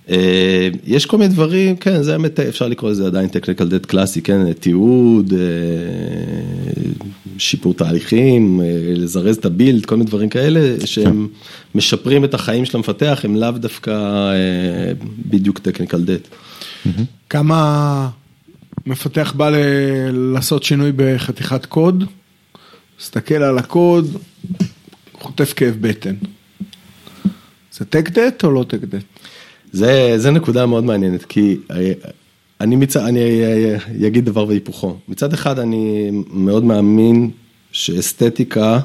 [0.09, 4.21] אה, יש כל מיני דברים, כן, זה האמת, אפשר לקרוא לזה עדיין technical debt קלאסי,
[4.21, 5.39] כן, תיעוד, אה,
[7.37, 11.27] שיפור תהליכים, אה, לזרז את הבילד, כל מיני דברים כאלה, שהם
[11.75, 13.89] משפרים את החיים של המפתח, הם לאו דווקא
[14.31, 14.93] אה,
[15.29, 16.35] בדיוק technical debt.
[17.29, 18.09] כמה
[18.85, 22.03] מפתח בא ל- לעשות שינוי בחתיכת קוד,
[22.99, 24.17] מסתכל על הקוד,
[25.13, 26.15] חוטף כאב בטן.
[27.73, 29.03] זה טק דט או לא טק דט?
[29.71, 31.91] זה, זה נקודה מאוד מעניינת, כי אה,
[32.63, 32.97] אני, מצ...
[32.97, 34.97] אני אה, אגיד דבר והיפוכו.
[35.07, 37.31] מצד אחד אני מאוד מאמין
[37.71, 38.79] שאסתטיקה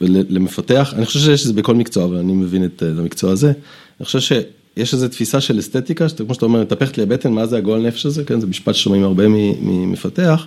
[0.00, 3.52] למפתח, אני חושב שיש את זה בכל מקצוע, אבל אני מבין את אה, המקצוע הזה.
[4.00, 7.46] אני חושב שיש איזו תפיסה של אסתטיקה, שאתה, כמו שאתה אומר, מתהפכת לי הבטן, מה
[7.46, 10.46] זה הגועל נפש הזה, כן, זה משפט ששומעים הרבה ממפתח.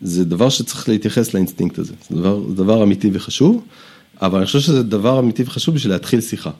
[0.00, 3.64] זה דבר שצריך להתייחס לאינסטינקט הזה, זה דבר, דבר אמיתי וחשוב,
[4.22, 6.50] אבל אני חושב שזה דבר אמיתי וחשוב בשביל להתחיל שיחה.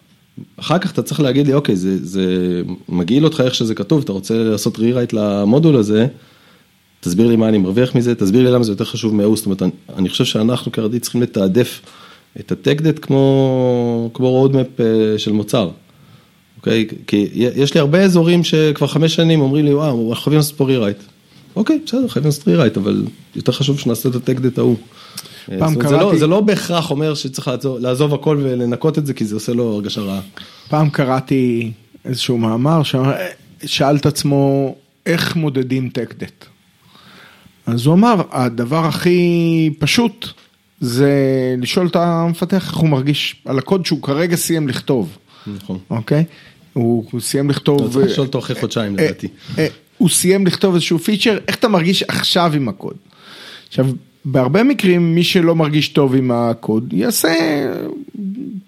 [0.56, 2.26] אחר כך אתה צריך להגיד לי, אוקיי, זה, זה
[2.88, 6.06] מגעיל אותך איך שזה כתוב, אתה רוצה לעשות rewrite למודול הזה,
[7.00, 9.62] תסביר לי מה אני מרוויח מזה, תסביר לי למה זה יותר חשוב מההוא, זאת אומרת,
[9.62, 11.80] אני, אני חושב שאנחנו כ Redis צריכים לתעדף
[12.40, 14.66] את ה tech debt כמו, כמו roadmap
[15.16, 15.70] של מוצר.
[16.56, 16.86] אוקיי?
[17.06, 20.64] כי יש לי הרבה אזורים שכבר חמש שנים אומרים לי, וואו, אנחנו חייבים לעשות פה
[20.64, 20.96] rewrite.
[21.56, 23.04] אוקיי, בסדר, חייבים לעשות rewrite, אבל
[23.36, 24.76] יותר חשוב שנעשה את ה tech debt ההוא.
[25.58, 28.98] פעם זאת אומרת, זה, קראתי- לא, זה לא בהכרח אומר שצריך לעזוב, לעזוב הכל ולנקות
[28.98, 30.20] את זה, כי זה עושה לו הרגשה רעה.
[30.68, 31.72] פעם קראתי
[32.04, 34.74] איזשהו מאמר ששאל את עצמו
[35.06, 36.44] איך מודדים טק דט.
[37.66, 40.28] אז הוא אמר, הדבר הכי פשוט
[40.80, 41.10] זה
[41.58, 45.78] לשאול את המפתח איך הוא מרגיש על הקוד שהוא כרגע סיים לכתוב, נכון.
[45.90, 46.24] אוקיי?
[46.72, 47.82] הוא סיים לכתוב...
[47.82, 49.28] לא, צריך לשאול אותו אחרי חודשיים אה, לדעתי.
[50.02, 52.94] הוא סיים לכתוב איזשהו פיצ'ר, איך אתה מרגיש עכשיו עם הקוד?
[53.68, 53.86] עכשיו,
[54.24, 57.34] בהרבה מקרים מי שלא מרגיש טוב עם הקוד יעשה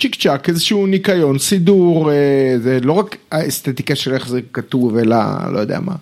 [0.01, 5.16] צ'יק צ'אק, איזשהו ניקיון, סידור, אה, זה לא רק האסתטיקה של איך זה כתוב, אלא
[5.53, 5.94] לא יודע מה.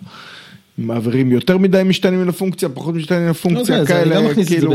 [0.79, 4.73] מעבירים יותר מדי משתנים לפונקציה, פחות משתנים לפונקציה, לא, זה- כאלה, מכניס את זה כאילו.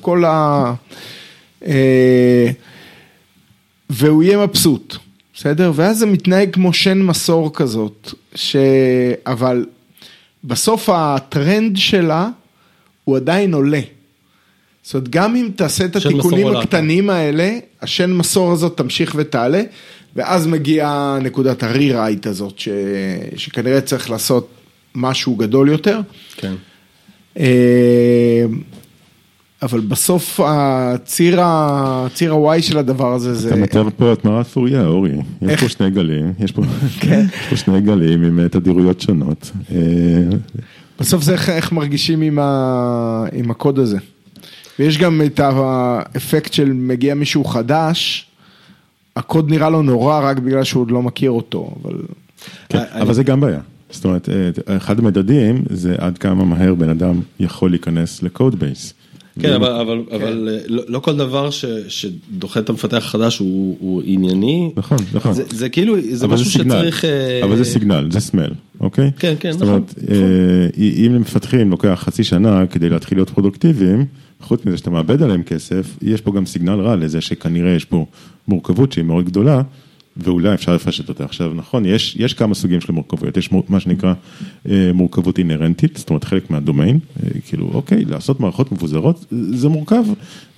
[0.00, 0.72] כל ה...
[1.66, 2.50] אה,
[3.90, 4.96] והוא יהיה מבסוט,
[5.34, 5.72] בסדר?
[5.74, 8.56] ואז זה מתנהג כמו שן מסור כזאת, ש...
[9.26, 9.66] אבל
[10.44, 12.28] בסוף הטרנד שלה
[13.04, 13.80] הוא עדיין עולה.
[14.82, 16.46] זאת אומרת, גם אם תעשה את התיקונים.
[16.46, 19.62] הקטנים האלה, השן מסור הזאת תמשיך ותעלה,
[20.16, 22.68] ואז מגיעה נקודת הרי-רייט הזאת, ש...
[23.36, 24.48] שכנראה צריך לעשות
[24.94, 26.00] משהו גדול יותר.
[26.36, 26.54] כן.
[29.64, 33.48] אה, אבל בסוף הציר, ה-Y של הדבר הזה זה...
[33.48, 35.10] אתה מתאר פה את מערת פוריה, אורי.
[35.42, 35.60] יש?
[35.60, 36.62] פה שני גלים, יש פה
[37.00, 37.26] כן.
[37.54, 39.50] שני גלים עם אה, תדירויות שונות.
[39.72, 39.76] אה,
[41.00, 42.20] בסוף זה איך, איך מרגישים
[43.32, 43.98] עם, הקוד הזה.
[44.78, 48.26] ויש גם את האפקט של מגיע מישהו חדש,
[49.16, 51.94] הקוד נראה לו נורא רק בגלל שהוא עוד לא מכיר אותו, אבל...
[52.68, 53.60] כן, אני- אבל זה גם בעיה.
[53.90, 58.94] זאת אומרת, אה, אחד המדדים זה עד כמה מהר בן אדם יכול להיכנס לקוד בייס.
[59.40, 63.76] כן, אבל, אבל, אבל אה, לא, לא כל דבר ש, שדוחה את המפתח החדש הוא,
[63.80, 64.70] הוא ענייני.
[64.76, 65.32] נכון, נכון.
[65.32, 66.74] זה, זה כאילו, זה משהו סיגנל.
[66.74, 67.04] שצריך...
[67.04, 69.10] אה, אבל זה סיגנל, זה סמל, אוקיי?
[69.18, 74.04] כן, כן, זאת נכון, אומרת, אה, אם למפתחים לוקח חצי שנה כדי להתחיל להיות פרודוקטיביים,
[74.40, 78.06] חוץ מזה שאתה מאבד עליהם כסף, יש פה גם סיגנל רע לזה שכנראה יש פה
[78.48, 79.62] מורכבות שהיא מאוד גדולה,
[80.16, 81.24] ואולי אפשר לפשט אותה.
[81.24, 84.14] עכשיו, נכון, יש, יש כמה סוגים של מורכבויות, יש מה שנקרא
[84.68, 90.04] אה, מורכבות אינהרנטית, זאת אומרת חלק מהדומיין, אה, כאילו, אוקיי, לעשות מערכות מבוזרות, זה מורכב,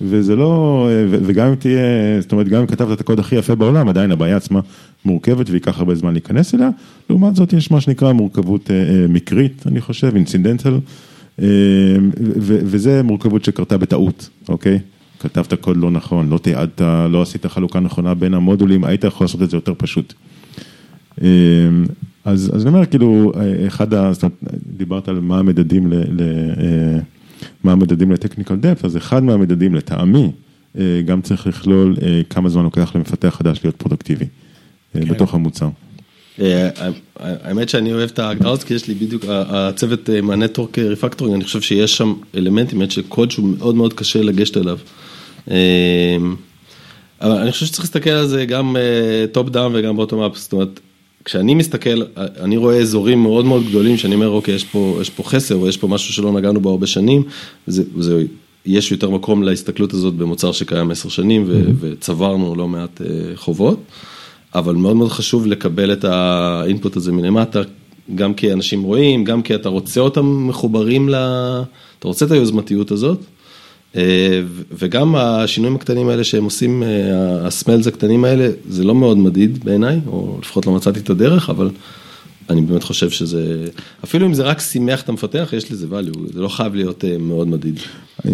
[0.01, 3.55] וזה לא, אה, וגם אם תהיה, זאת אומרת, גם אם כתבת את הקוד הכי יפה
[3.55, 4.59] בעולם, עדיין הבעיה עצמה
[5.05, 6.69] מורכבת וייקח הרבה זמן להיכנס אליה,
[7.09, 8.71] לעומת זאת יש מה שנקרא מורכבות
[9.09, 10.79] מקרית, אני חושב, אינסידנטל,
[12.39, 14.79] וזה מורכבות שקרתה בטעות, אוקיי?
[15.19, 19.41] כתבת קוד לא נכון, לא תיעדת, לא עשית חלוקה נכונה בין המודולים, היית יכול לעשות
[19.41, 20.13] את זה יותר פשוט.
[21.21, 21.27] אה,
[22.25, 23.31] אז, אז אני אומר, כאילו,
[23.67, 24.13] אחד ה...
[24.13, 24.37] זאת אומרת,
[24.77, 25.93] דיברת על מה המדדים ל...
[25.93, 26.21] ל
[26.59, 26.99] אה,
[27.63, 30.31] מה המדדים לטכניקל דפט, אז אחד מהמדדים לטעמי,
[30.77, 34.25] אה, גם צריך לכלול אה, כמה זמן לוקח למפתח חדש להיות פרודוקטיבי
[34.95, 35.69] אה, בתוך המוצר.
[37.19, 41.43] האמת שאני אוהב את ההגדרה הזאת, כי יש לי בדיוק, הצוות מה network refactoring, אני
[41.43, 44.77] חושב שיש שם אלמנטים באמת של קוד שהוא מאוד מאוד קשה לגשת אליו.
[45.51, 46.17] אה,
[47.21, 48.75] אבל אני חושב שצריך להסתכל על זה גם
[49.31, 50.79] top down וגם bottom up, זאת אומרת,
[51.25, 55.23] כשאני מסתכל, אני רואה אזורים מאוד מאוד גדולים, שאני אומר, אוקיי, יש פה, יש פה
[55.23, 57.23] חסר, או יש פה משהו שלא נגענו בו הרבה שנים,
[57.67, 58.23] זה, זה,
[58.65, 63.79] יש יותר מקום להסתכלות הזאת במוצר שקיים עשר שנים, ו, וצברנו לא מעט אה, חובות.
[64.55, 67.61] אבל מאוד מאוד חשוב לקבל את האינפוט הזה מלמטה,
[68.15, 71.15] גם כי אנשים רואים, גם כי אתה רוצה אותם מחוברים ל...
[71.99, 73.23] אתה רוצה את היוזמתיות הזאת, אה,
[74.71, 79.99] וגם השינויים הקטנים האלה שהם עושים, אה, הסמלס הקטנים האלה, זה לא מאוד מדיד בעיניי,
[80.07, 81.69] או לפחות לא מצאתי את הדרך, אבל
[82.49, 83.67] אני באמת חושב שזה,
[84.03, 87.17] אפילו אם זה רק שימח את המפתח, יש לזה value, זה לא חייב להיות אה,
[87.17, 87.79] מאוד מדיד.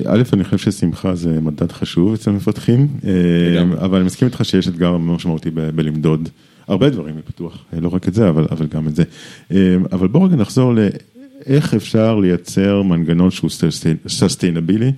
[0.06, 3.86] א', אני חושב ששמחה זה מדד חשוב אצל מפתחים, אה.
[3.86, 6.30] אבל אני מסכים איתך שיש אתגר מאוד משמעותי בלמדוד
[6.68, 9.04] הרבה דברים בפיתוח, אה, לא רק את זה, אבל, אבל גם את זה.
[9.52, 13.50] אה, אבל בואו רגע נחזור לאיך אפשר לייצר מנגנון שהוא
[14.08, 14.92] סוסטיינבילי,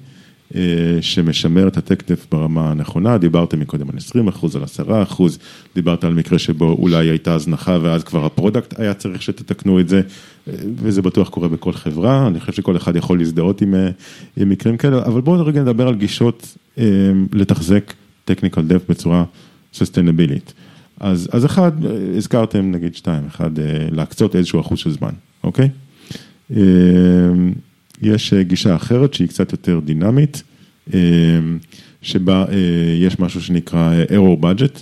[1.01, 5.39] שמשמר את הטקטף ברמה הנכונה, דיברתם מקודם על 20 אחוז, על 10 אחוז,
[5.75, 9.89] דיברת על מקרה שבו אולי הייתה הזנחה ואז כבר ה product היה צריך שתתקנו את
[9.89, 10.01] זה,
[10.47, 13.89] אה, וזה בטוח קורה בכל חברה, אני חושב שכל אחד יכול להזדהות עם, אה,
[14.38, 16.84] עם מקרים כאלה, אבל בואו רגע נדבר על גישות אה,
[17.34, 17.93] לתחזק
[18.31, 19.23] technical debt בצורה
[19.74, 20.54] sustainable ית.
[20.99, 25.69] אז, אז אחד, אה, הזכרתם נגיד שתיים, אחד, אה, להקצות איזשהו אחוז של זמן, אוקיי?
[28.01, 30.43] יש אה, גישה אחרת שהיא קצת יותר דינמית,
[30.93, 30.99] אה,
[32.01, 32.55] שבה אה,
[32.99, 34.79] יש משהו שנקרא error budget,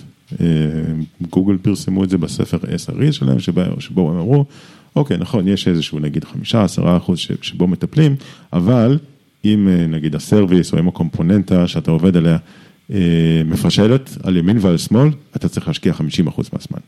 [1.30, 3.38] גוגל פרסמו את זה בספר SRE שלהם,
[3.78, 4.44] שבו הם אמרו,
[4.96, 8.16] אוקיי, נכון, יש איזשהו נגיד חמישה, עשרה אחוז ש- שבו מטפלים,
[8.52, 8.98] אבל
[9.44, 12.36] אם נגיד הסרוויס או אם הקומפוננטה שאתה עובד עליה
[13.44, 16.78] מפשלת על ימין ועל שמאל, אתה צריך להשקיע 50 אחוז מהזמן,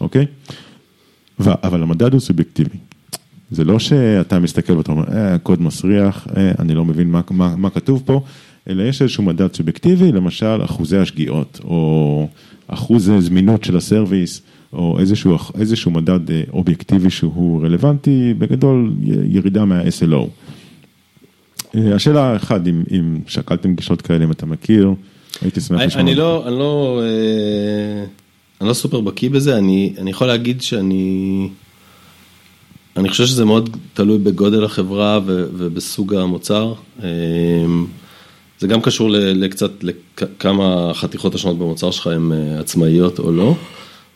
[0.00, 0.26] אוקיי?
[1.40, 2.78] אבל המדד הוא סובייקטיבי.
[3.52, 7.56] זה לא שאתה מסתכל ואתה אומר, אה, הקוד מסריח, אה, אני לא מבין מה, מה,
[7.56, 8.20] מה כתוב פה,
[8.68, 12.28] אלא יש איזשהו מדד סובייקטיבי, למשל אחוזי השגיאות, או
[12.68, 18.92] אחוז זמינות של הסרוויס, או איזשהו, איזשהו מדד אה, אובייקטיבי שהוא רלוונטי, בגדול
[19.28, 20.28] ירידה מה-SLO.
[21.76, 24.94] אה, השאלה אחת, אם, אם שקלתם גישות כאלה, אם אתה מכיר,
[25.42, 26.02] הייתי שמח לשמוע.
[26.02, 28.04] אני לא, אני לא, אה,
[28.60, 31.48] אני לא סופר בקיא בזה, אני, אני יכול להגיד שאני,
[32.96, 36.74] אני חושב שזה מאוד תלוי בגודל החברה ובסוג המוצר.
[37.02, 37.08] אה,
[38.58, 43.54] זה גם קשור לקצת, לכמה החתיכות השונות במוצר שלך הן אה, עצמאיות או לא.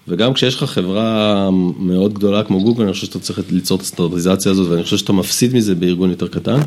[0.08, 4.52] וגם כשיש לך חברה מאוד גדולה כמו גוגל, אני חושב שאתה צריך ליצור את הסטנדרטיזציה
[4.52, 6.60] הזאת, ואני חושב שאתה מפסיד מזה בארגון יותר קטן.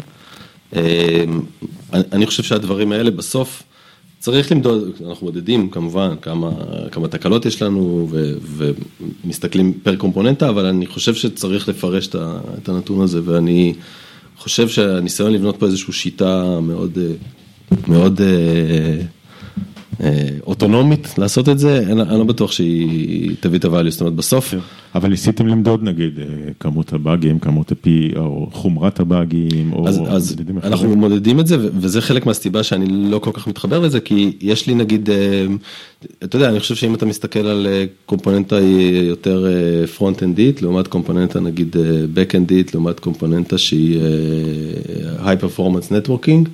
[0.75, 1.23] אה,
[1.93, 3.63] אני חושב שהדברים האלה בסוף,
[4.19, 6.51] צריך למדוד, אנחנו מודדים כמובן כמה,
[6.91, 8.33] כמה תקלות יש לנו ו,
[9.23, 13.73] ומסתכלים פר קומפוננטה, אבל אני חושב שצריך לפרש את, הנתון הזה, ואני
[14.37, 16.97] חושב שהניסיון לבנות פה איזושהי שיטה מאוד
[17.87, 19.01] מאוד אה,
[20.47, 24.53] אוטונומית לעשות את זה, אני לא בטוח שהיא תביא את הvalue, זאת אומרת בסוף.
[24.95, 26.25] אבל ניסיתם למדוד נגיד אה,
[26.59, 30.35] כמות הבאגים, כמות הפי, או חומרת הבאגים, או אז?
[30.63, 34.67] אנחנו מודדים את זה, וזה חלק מהסיבה שאני לא כל כך מתחבר לזה, כי יש
[34.67, 35.45] לי נגיד, אה,
[36.23, 38.59] אתה יודע, אני חושב שאם אתה מסתכל על אה, קומפוננטה
[39.01, 39.47] יותר
[39.97, 41.75] פרונט-אנדית, לעומת קומפוננטה נגיד
[42.15, 46.49] back-אנדית, לעומת קומפוננטה שהיא אה, high performance networking,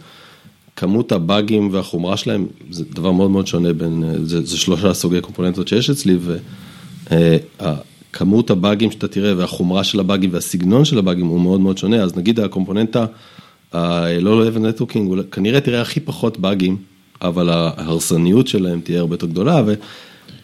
[0.76, 5.22] כמות הבאגים והחומרה שלהם זה דבר מאוד מאוד שונה בין, אה, זה, זה שלושה סוגי
[5.22, 6.18] קומפוננטות שיש אצלי,
[7.12, 12.18] וכמות הבאגים שאתה תראה והחומרה של הבאגים והסגנון של הבאגים הוא מאוד מאוד שונה, אז
[12.18, 13.06] נגיד הקומפוננטה
[13.74, 16.78] ה-Low Level Networking, כנראה תראה הכי פחות באגים,
[17.22, 19.64] אבל ההרסניות שלהם תהיה הרבה יותר גדולה,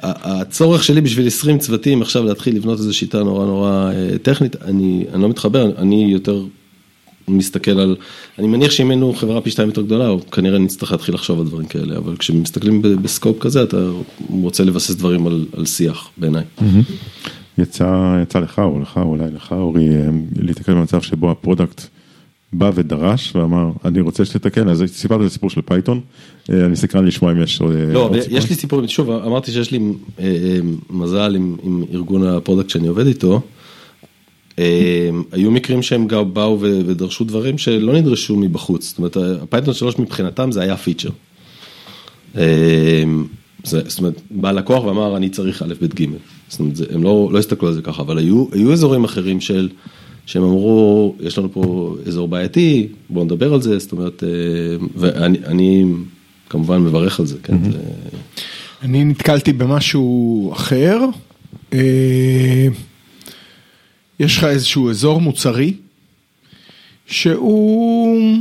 [0.04, 5.06] והצורך שלי בשביל 20 צוותים עכשיו להתחיל לבנות איזו שיטה נורא נורא אה, טכנית, אני,
[5.14, 6.44] אני לא מתחבר, אני יותר
[7.38, 7.96] מסתכל על,
[8.40, 11.68] אני מניח שאם היינו חברה פי שתיים יותר גדולה, כנראה נצטרך להתחיל לחשוב על דברים
[11.68, 13.78] כאלה, אבל כשמסתכלים ב scope כזה, אתה
[14.30, 16.44] רוצה לבסס דברים על, על שיח בעיניי.
[17.58, 21.82] יצא, יצא לך או לך, אולי לך אורי, אה, להתקל במצב שבו ה product
[22.54, 26.00] בא ודרש ואמר, אני רוצה שתתקן, אז סיפרת את הסיפור של Python,
[26.50, 27.94] אה, אני סקרן לשמוע אם יש עוד סיפור.
[27.94, 29.80] לא, יש לי סיפור, שוב, אמרתי שיש לי
[30.20, 33.42] אה, מזל עם, עם ארגון ה product שאני עובד איתו.
[35.32, 40.00] היו מקרים שהם גם באו ודרשו דברים שלא נדרשו מבחוץ, זאת אומרת, ה Python 3
[40.00, 41.10] מבחינתם זה היה feature.
[43.64, 46.06] זאת אומרת, בא לקוח ואמר, אני צריך א', ב', ג',
[46.50, 49.70] זאת אומרת, הם לא, לא הסתכלו על זה ככה, אבל היו, היו אזורים אחרים של,
[50.26, 54.24] שהם אמרו, יש לנו פה אזור בעייתי, בואו נדבר על זה, זאת אומרת,
[54.96, 55.86] ואני
[56.50, 57.72] כמובן מברך על זה, כן.
[57.72, 57.80] זה...
[58.82, 61.00] אני נתקלתי במשהו אחר.
[64.22, 65.74] יש לך איזשהו אזור מוצרי,
[67.06, 68.38] שהוא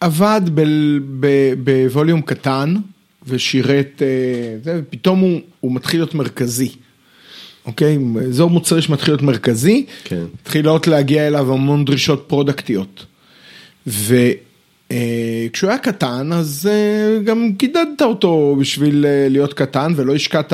[0.00, 0.40] עבד
[1.64, 2.74] בווליום קטן
[3.26, 4.02] ושירת,
[4.64, 6.68] ופתאום הוא, הוא מתחיל להיות מרכזי.
[7.66, 7.98] אוקיי?
[8.28, 10.24] אזור מוצרי שמתחיל להיות מרכזי, כן.
[10.40, 13.06] מתחילות להגיע אליו המון דרישות פרודקטיות.
[13.86, 16.70] וכשהוא היה קטן, אז
[17.24, 20.52] גם קידדת אותו בשביל להיות קטן, ולא השקעת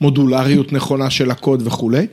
[0.00, 2.06] במודולריות נכונה של הקוד וכולי.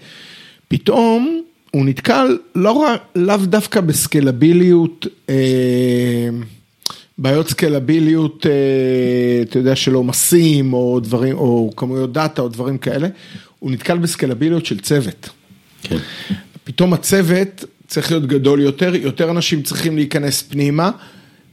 [0.72, 5.08] פתאום הוא נתקל לא לאו דווקא בסקלביליות,
[7.18, 8.46] בעיות סקלביליות,
[9.42, 13.08] אתה יודע, של עומסים או דברים, או כמויות דאטה או דברים כאלה,
[13.60, 15.30] הוא נתקל בסקלביליות של צוות.
[15.82, 15.98] כן.
[16.64, 20.92] פתאום הצוות צריך להיות גדול יותר, יותר אנשים צריכים להיכנס פנימה,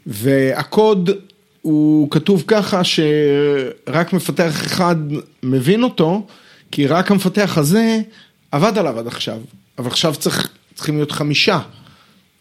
[0.06, 1.10] והקוד
[1.62, 4.96] הוא כתוב ככה שרק מפתח אחד
[5.42, 6.26] מבין אותו,
[6.70, 8.00] כי רק המפתח הזה
[8.52, 9.38] עבד עליו עד עכשיו,
[9.78, 11.60] אבל עכשיו צריך, צריכים להיות חמישה,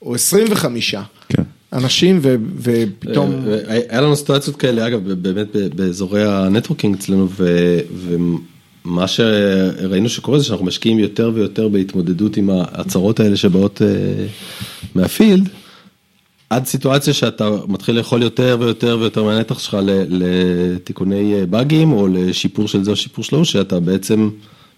[0.01, 1.03] או עשרים וחמישה.
[1.29, 1.43] כן.
[1.73, 3.45] אנשים ו, ופתאום...
[3.67, 7.77] היה לנו סיטואציות כאלה, אגב, באמת באזורי הנטוורקינג אצלנו, ו,
[8.85, 13.81] ומה שראינו שקורה זה שאנחנו משקיעים יותר ויותר בהתמודדות עם הצרות האלה שבאות
[14.95, 15.49] מה field,
[16.49, 19.77] עד סיטואציה שאתה מתחיל לאכול יותר ויותר ויותר מהנתח שלך
[20.09, 24.29] לתיקוני באגים, או לשיפור של זה או שיפור שלו, שאתה בעצם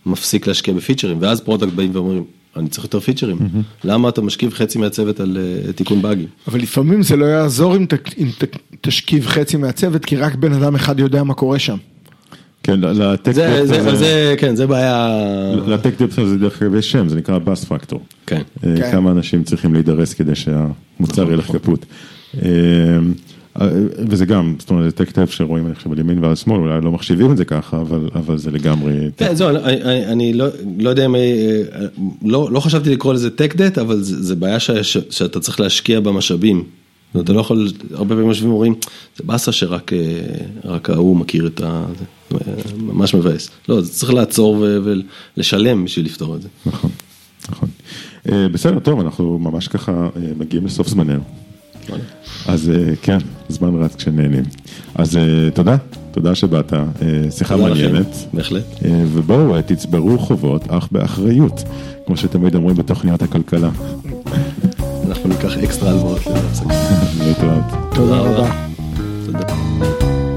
[0.06, 2.24] מפסיק להשקיע בפיצ'רים, ואז product באים ואומרים,
[2.56, 3.38] אני צריך יותר פיצ'רים,
[3.84, 5.38] למה אתה משכיב חצי מהצוות על
[5.76, 6.28] תיקון באגים?
[6.48, 7.86] אבל לפעמים זה לא יעזור אם
[8.82, 11.78] תשכיב חצי מהצוות, כי רק בן אדם אחד יודע מה קורה שם.
[12.64, 15.18] כן, ל tech זה, זה, זה, כן, זה בעיה...
[15.68, 18.02] ל tech debt הזה דרך אגב יש שם, זה נקרא bus factor.
[18.26, 18.42] כן.
[18.92, 21.86] כמה אנשים צריכים להידרס כדי שהמוצר ילך קפוט.
[24.10, 26.82] וזה גם, זאת אומרת, זה tech debt שרואים אני חושב על ימין ועל שמאל, אולי
[26.82, 27.82] לא מחשיבים את זה ככה,
[28.16, 28.94] אבל זה לגמרי...
[29.18, 29.50] כן, זהו,
[30.08, 30.34] אני
[30.80, 31.16] לא יודע אם,
[32.22, 34.60] לא חשבתי לקרוא לזה tech debt, אבל זה בעיה
[35.10, 36.64] שאתה צריך להשקיע במשאבים.
[37.20, 38.76] אתה לא יכול, הרבה פעמים יושבים ואומרים,
[39.18, 39.92] זה באסה שרק
[40.90, 41.86] ההוא מכיר את ה...
[42.78, 43.50] ממש מבאס.
[43.70, 44.66] לא, צריך לעצור
[45.38, 46.48] ולשלם בשביל לפתור את זה.
[46.66, 46.90] נכון,
[47.50, 47.70] נכון.
[48.52, 51.49] בסדר, טוב, אנחנו ממש ככה מגיעים לסוף זמננו.
[52.48, 52.72] אז
[53.02, 53.18] כן,
[53.50, 54.44] זמן רץ כשנהנים.
[54.96, 55.20] אז
[55.54, 55.76] תודה,
[56.12, 56.74] תודה שבאת,
[57.30, 58.16] שיחה מעניינת.
[58.34, 58.64] בהחלט.
[59.14, 61.64] ובואו, תצברו חובות, אך באחריות,
[62.06, 63.70] כמו שתמיד אומרים בתוכניות הכלכלה.
[65.08, 66.22] אנחנו ניקח אקסטרה הלוואות.
[67.26, 67.64] להתראות.
[67.94, 68.52] תודה רבה.
[69.26, 70.29] תודה.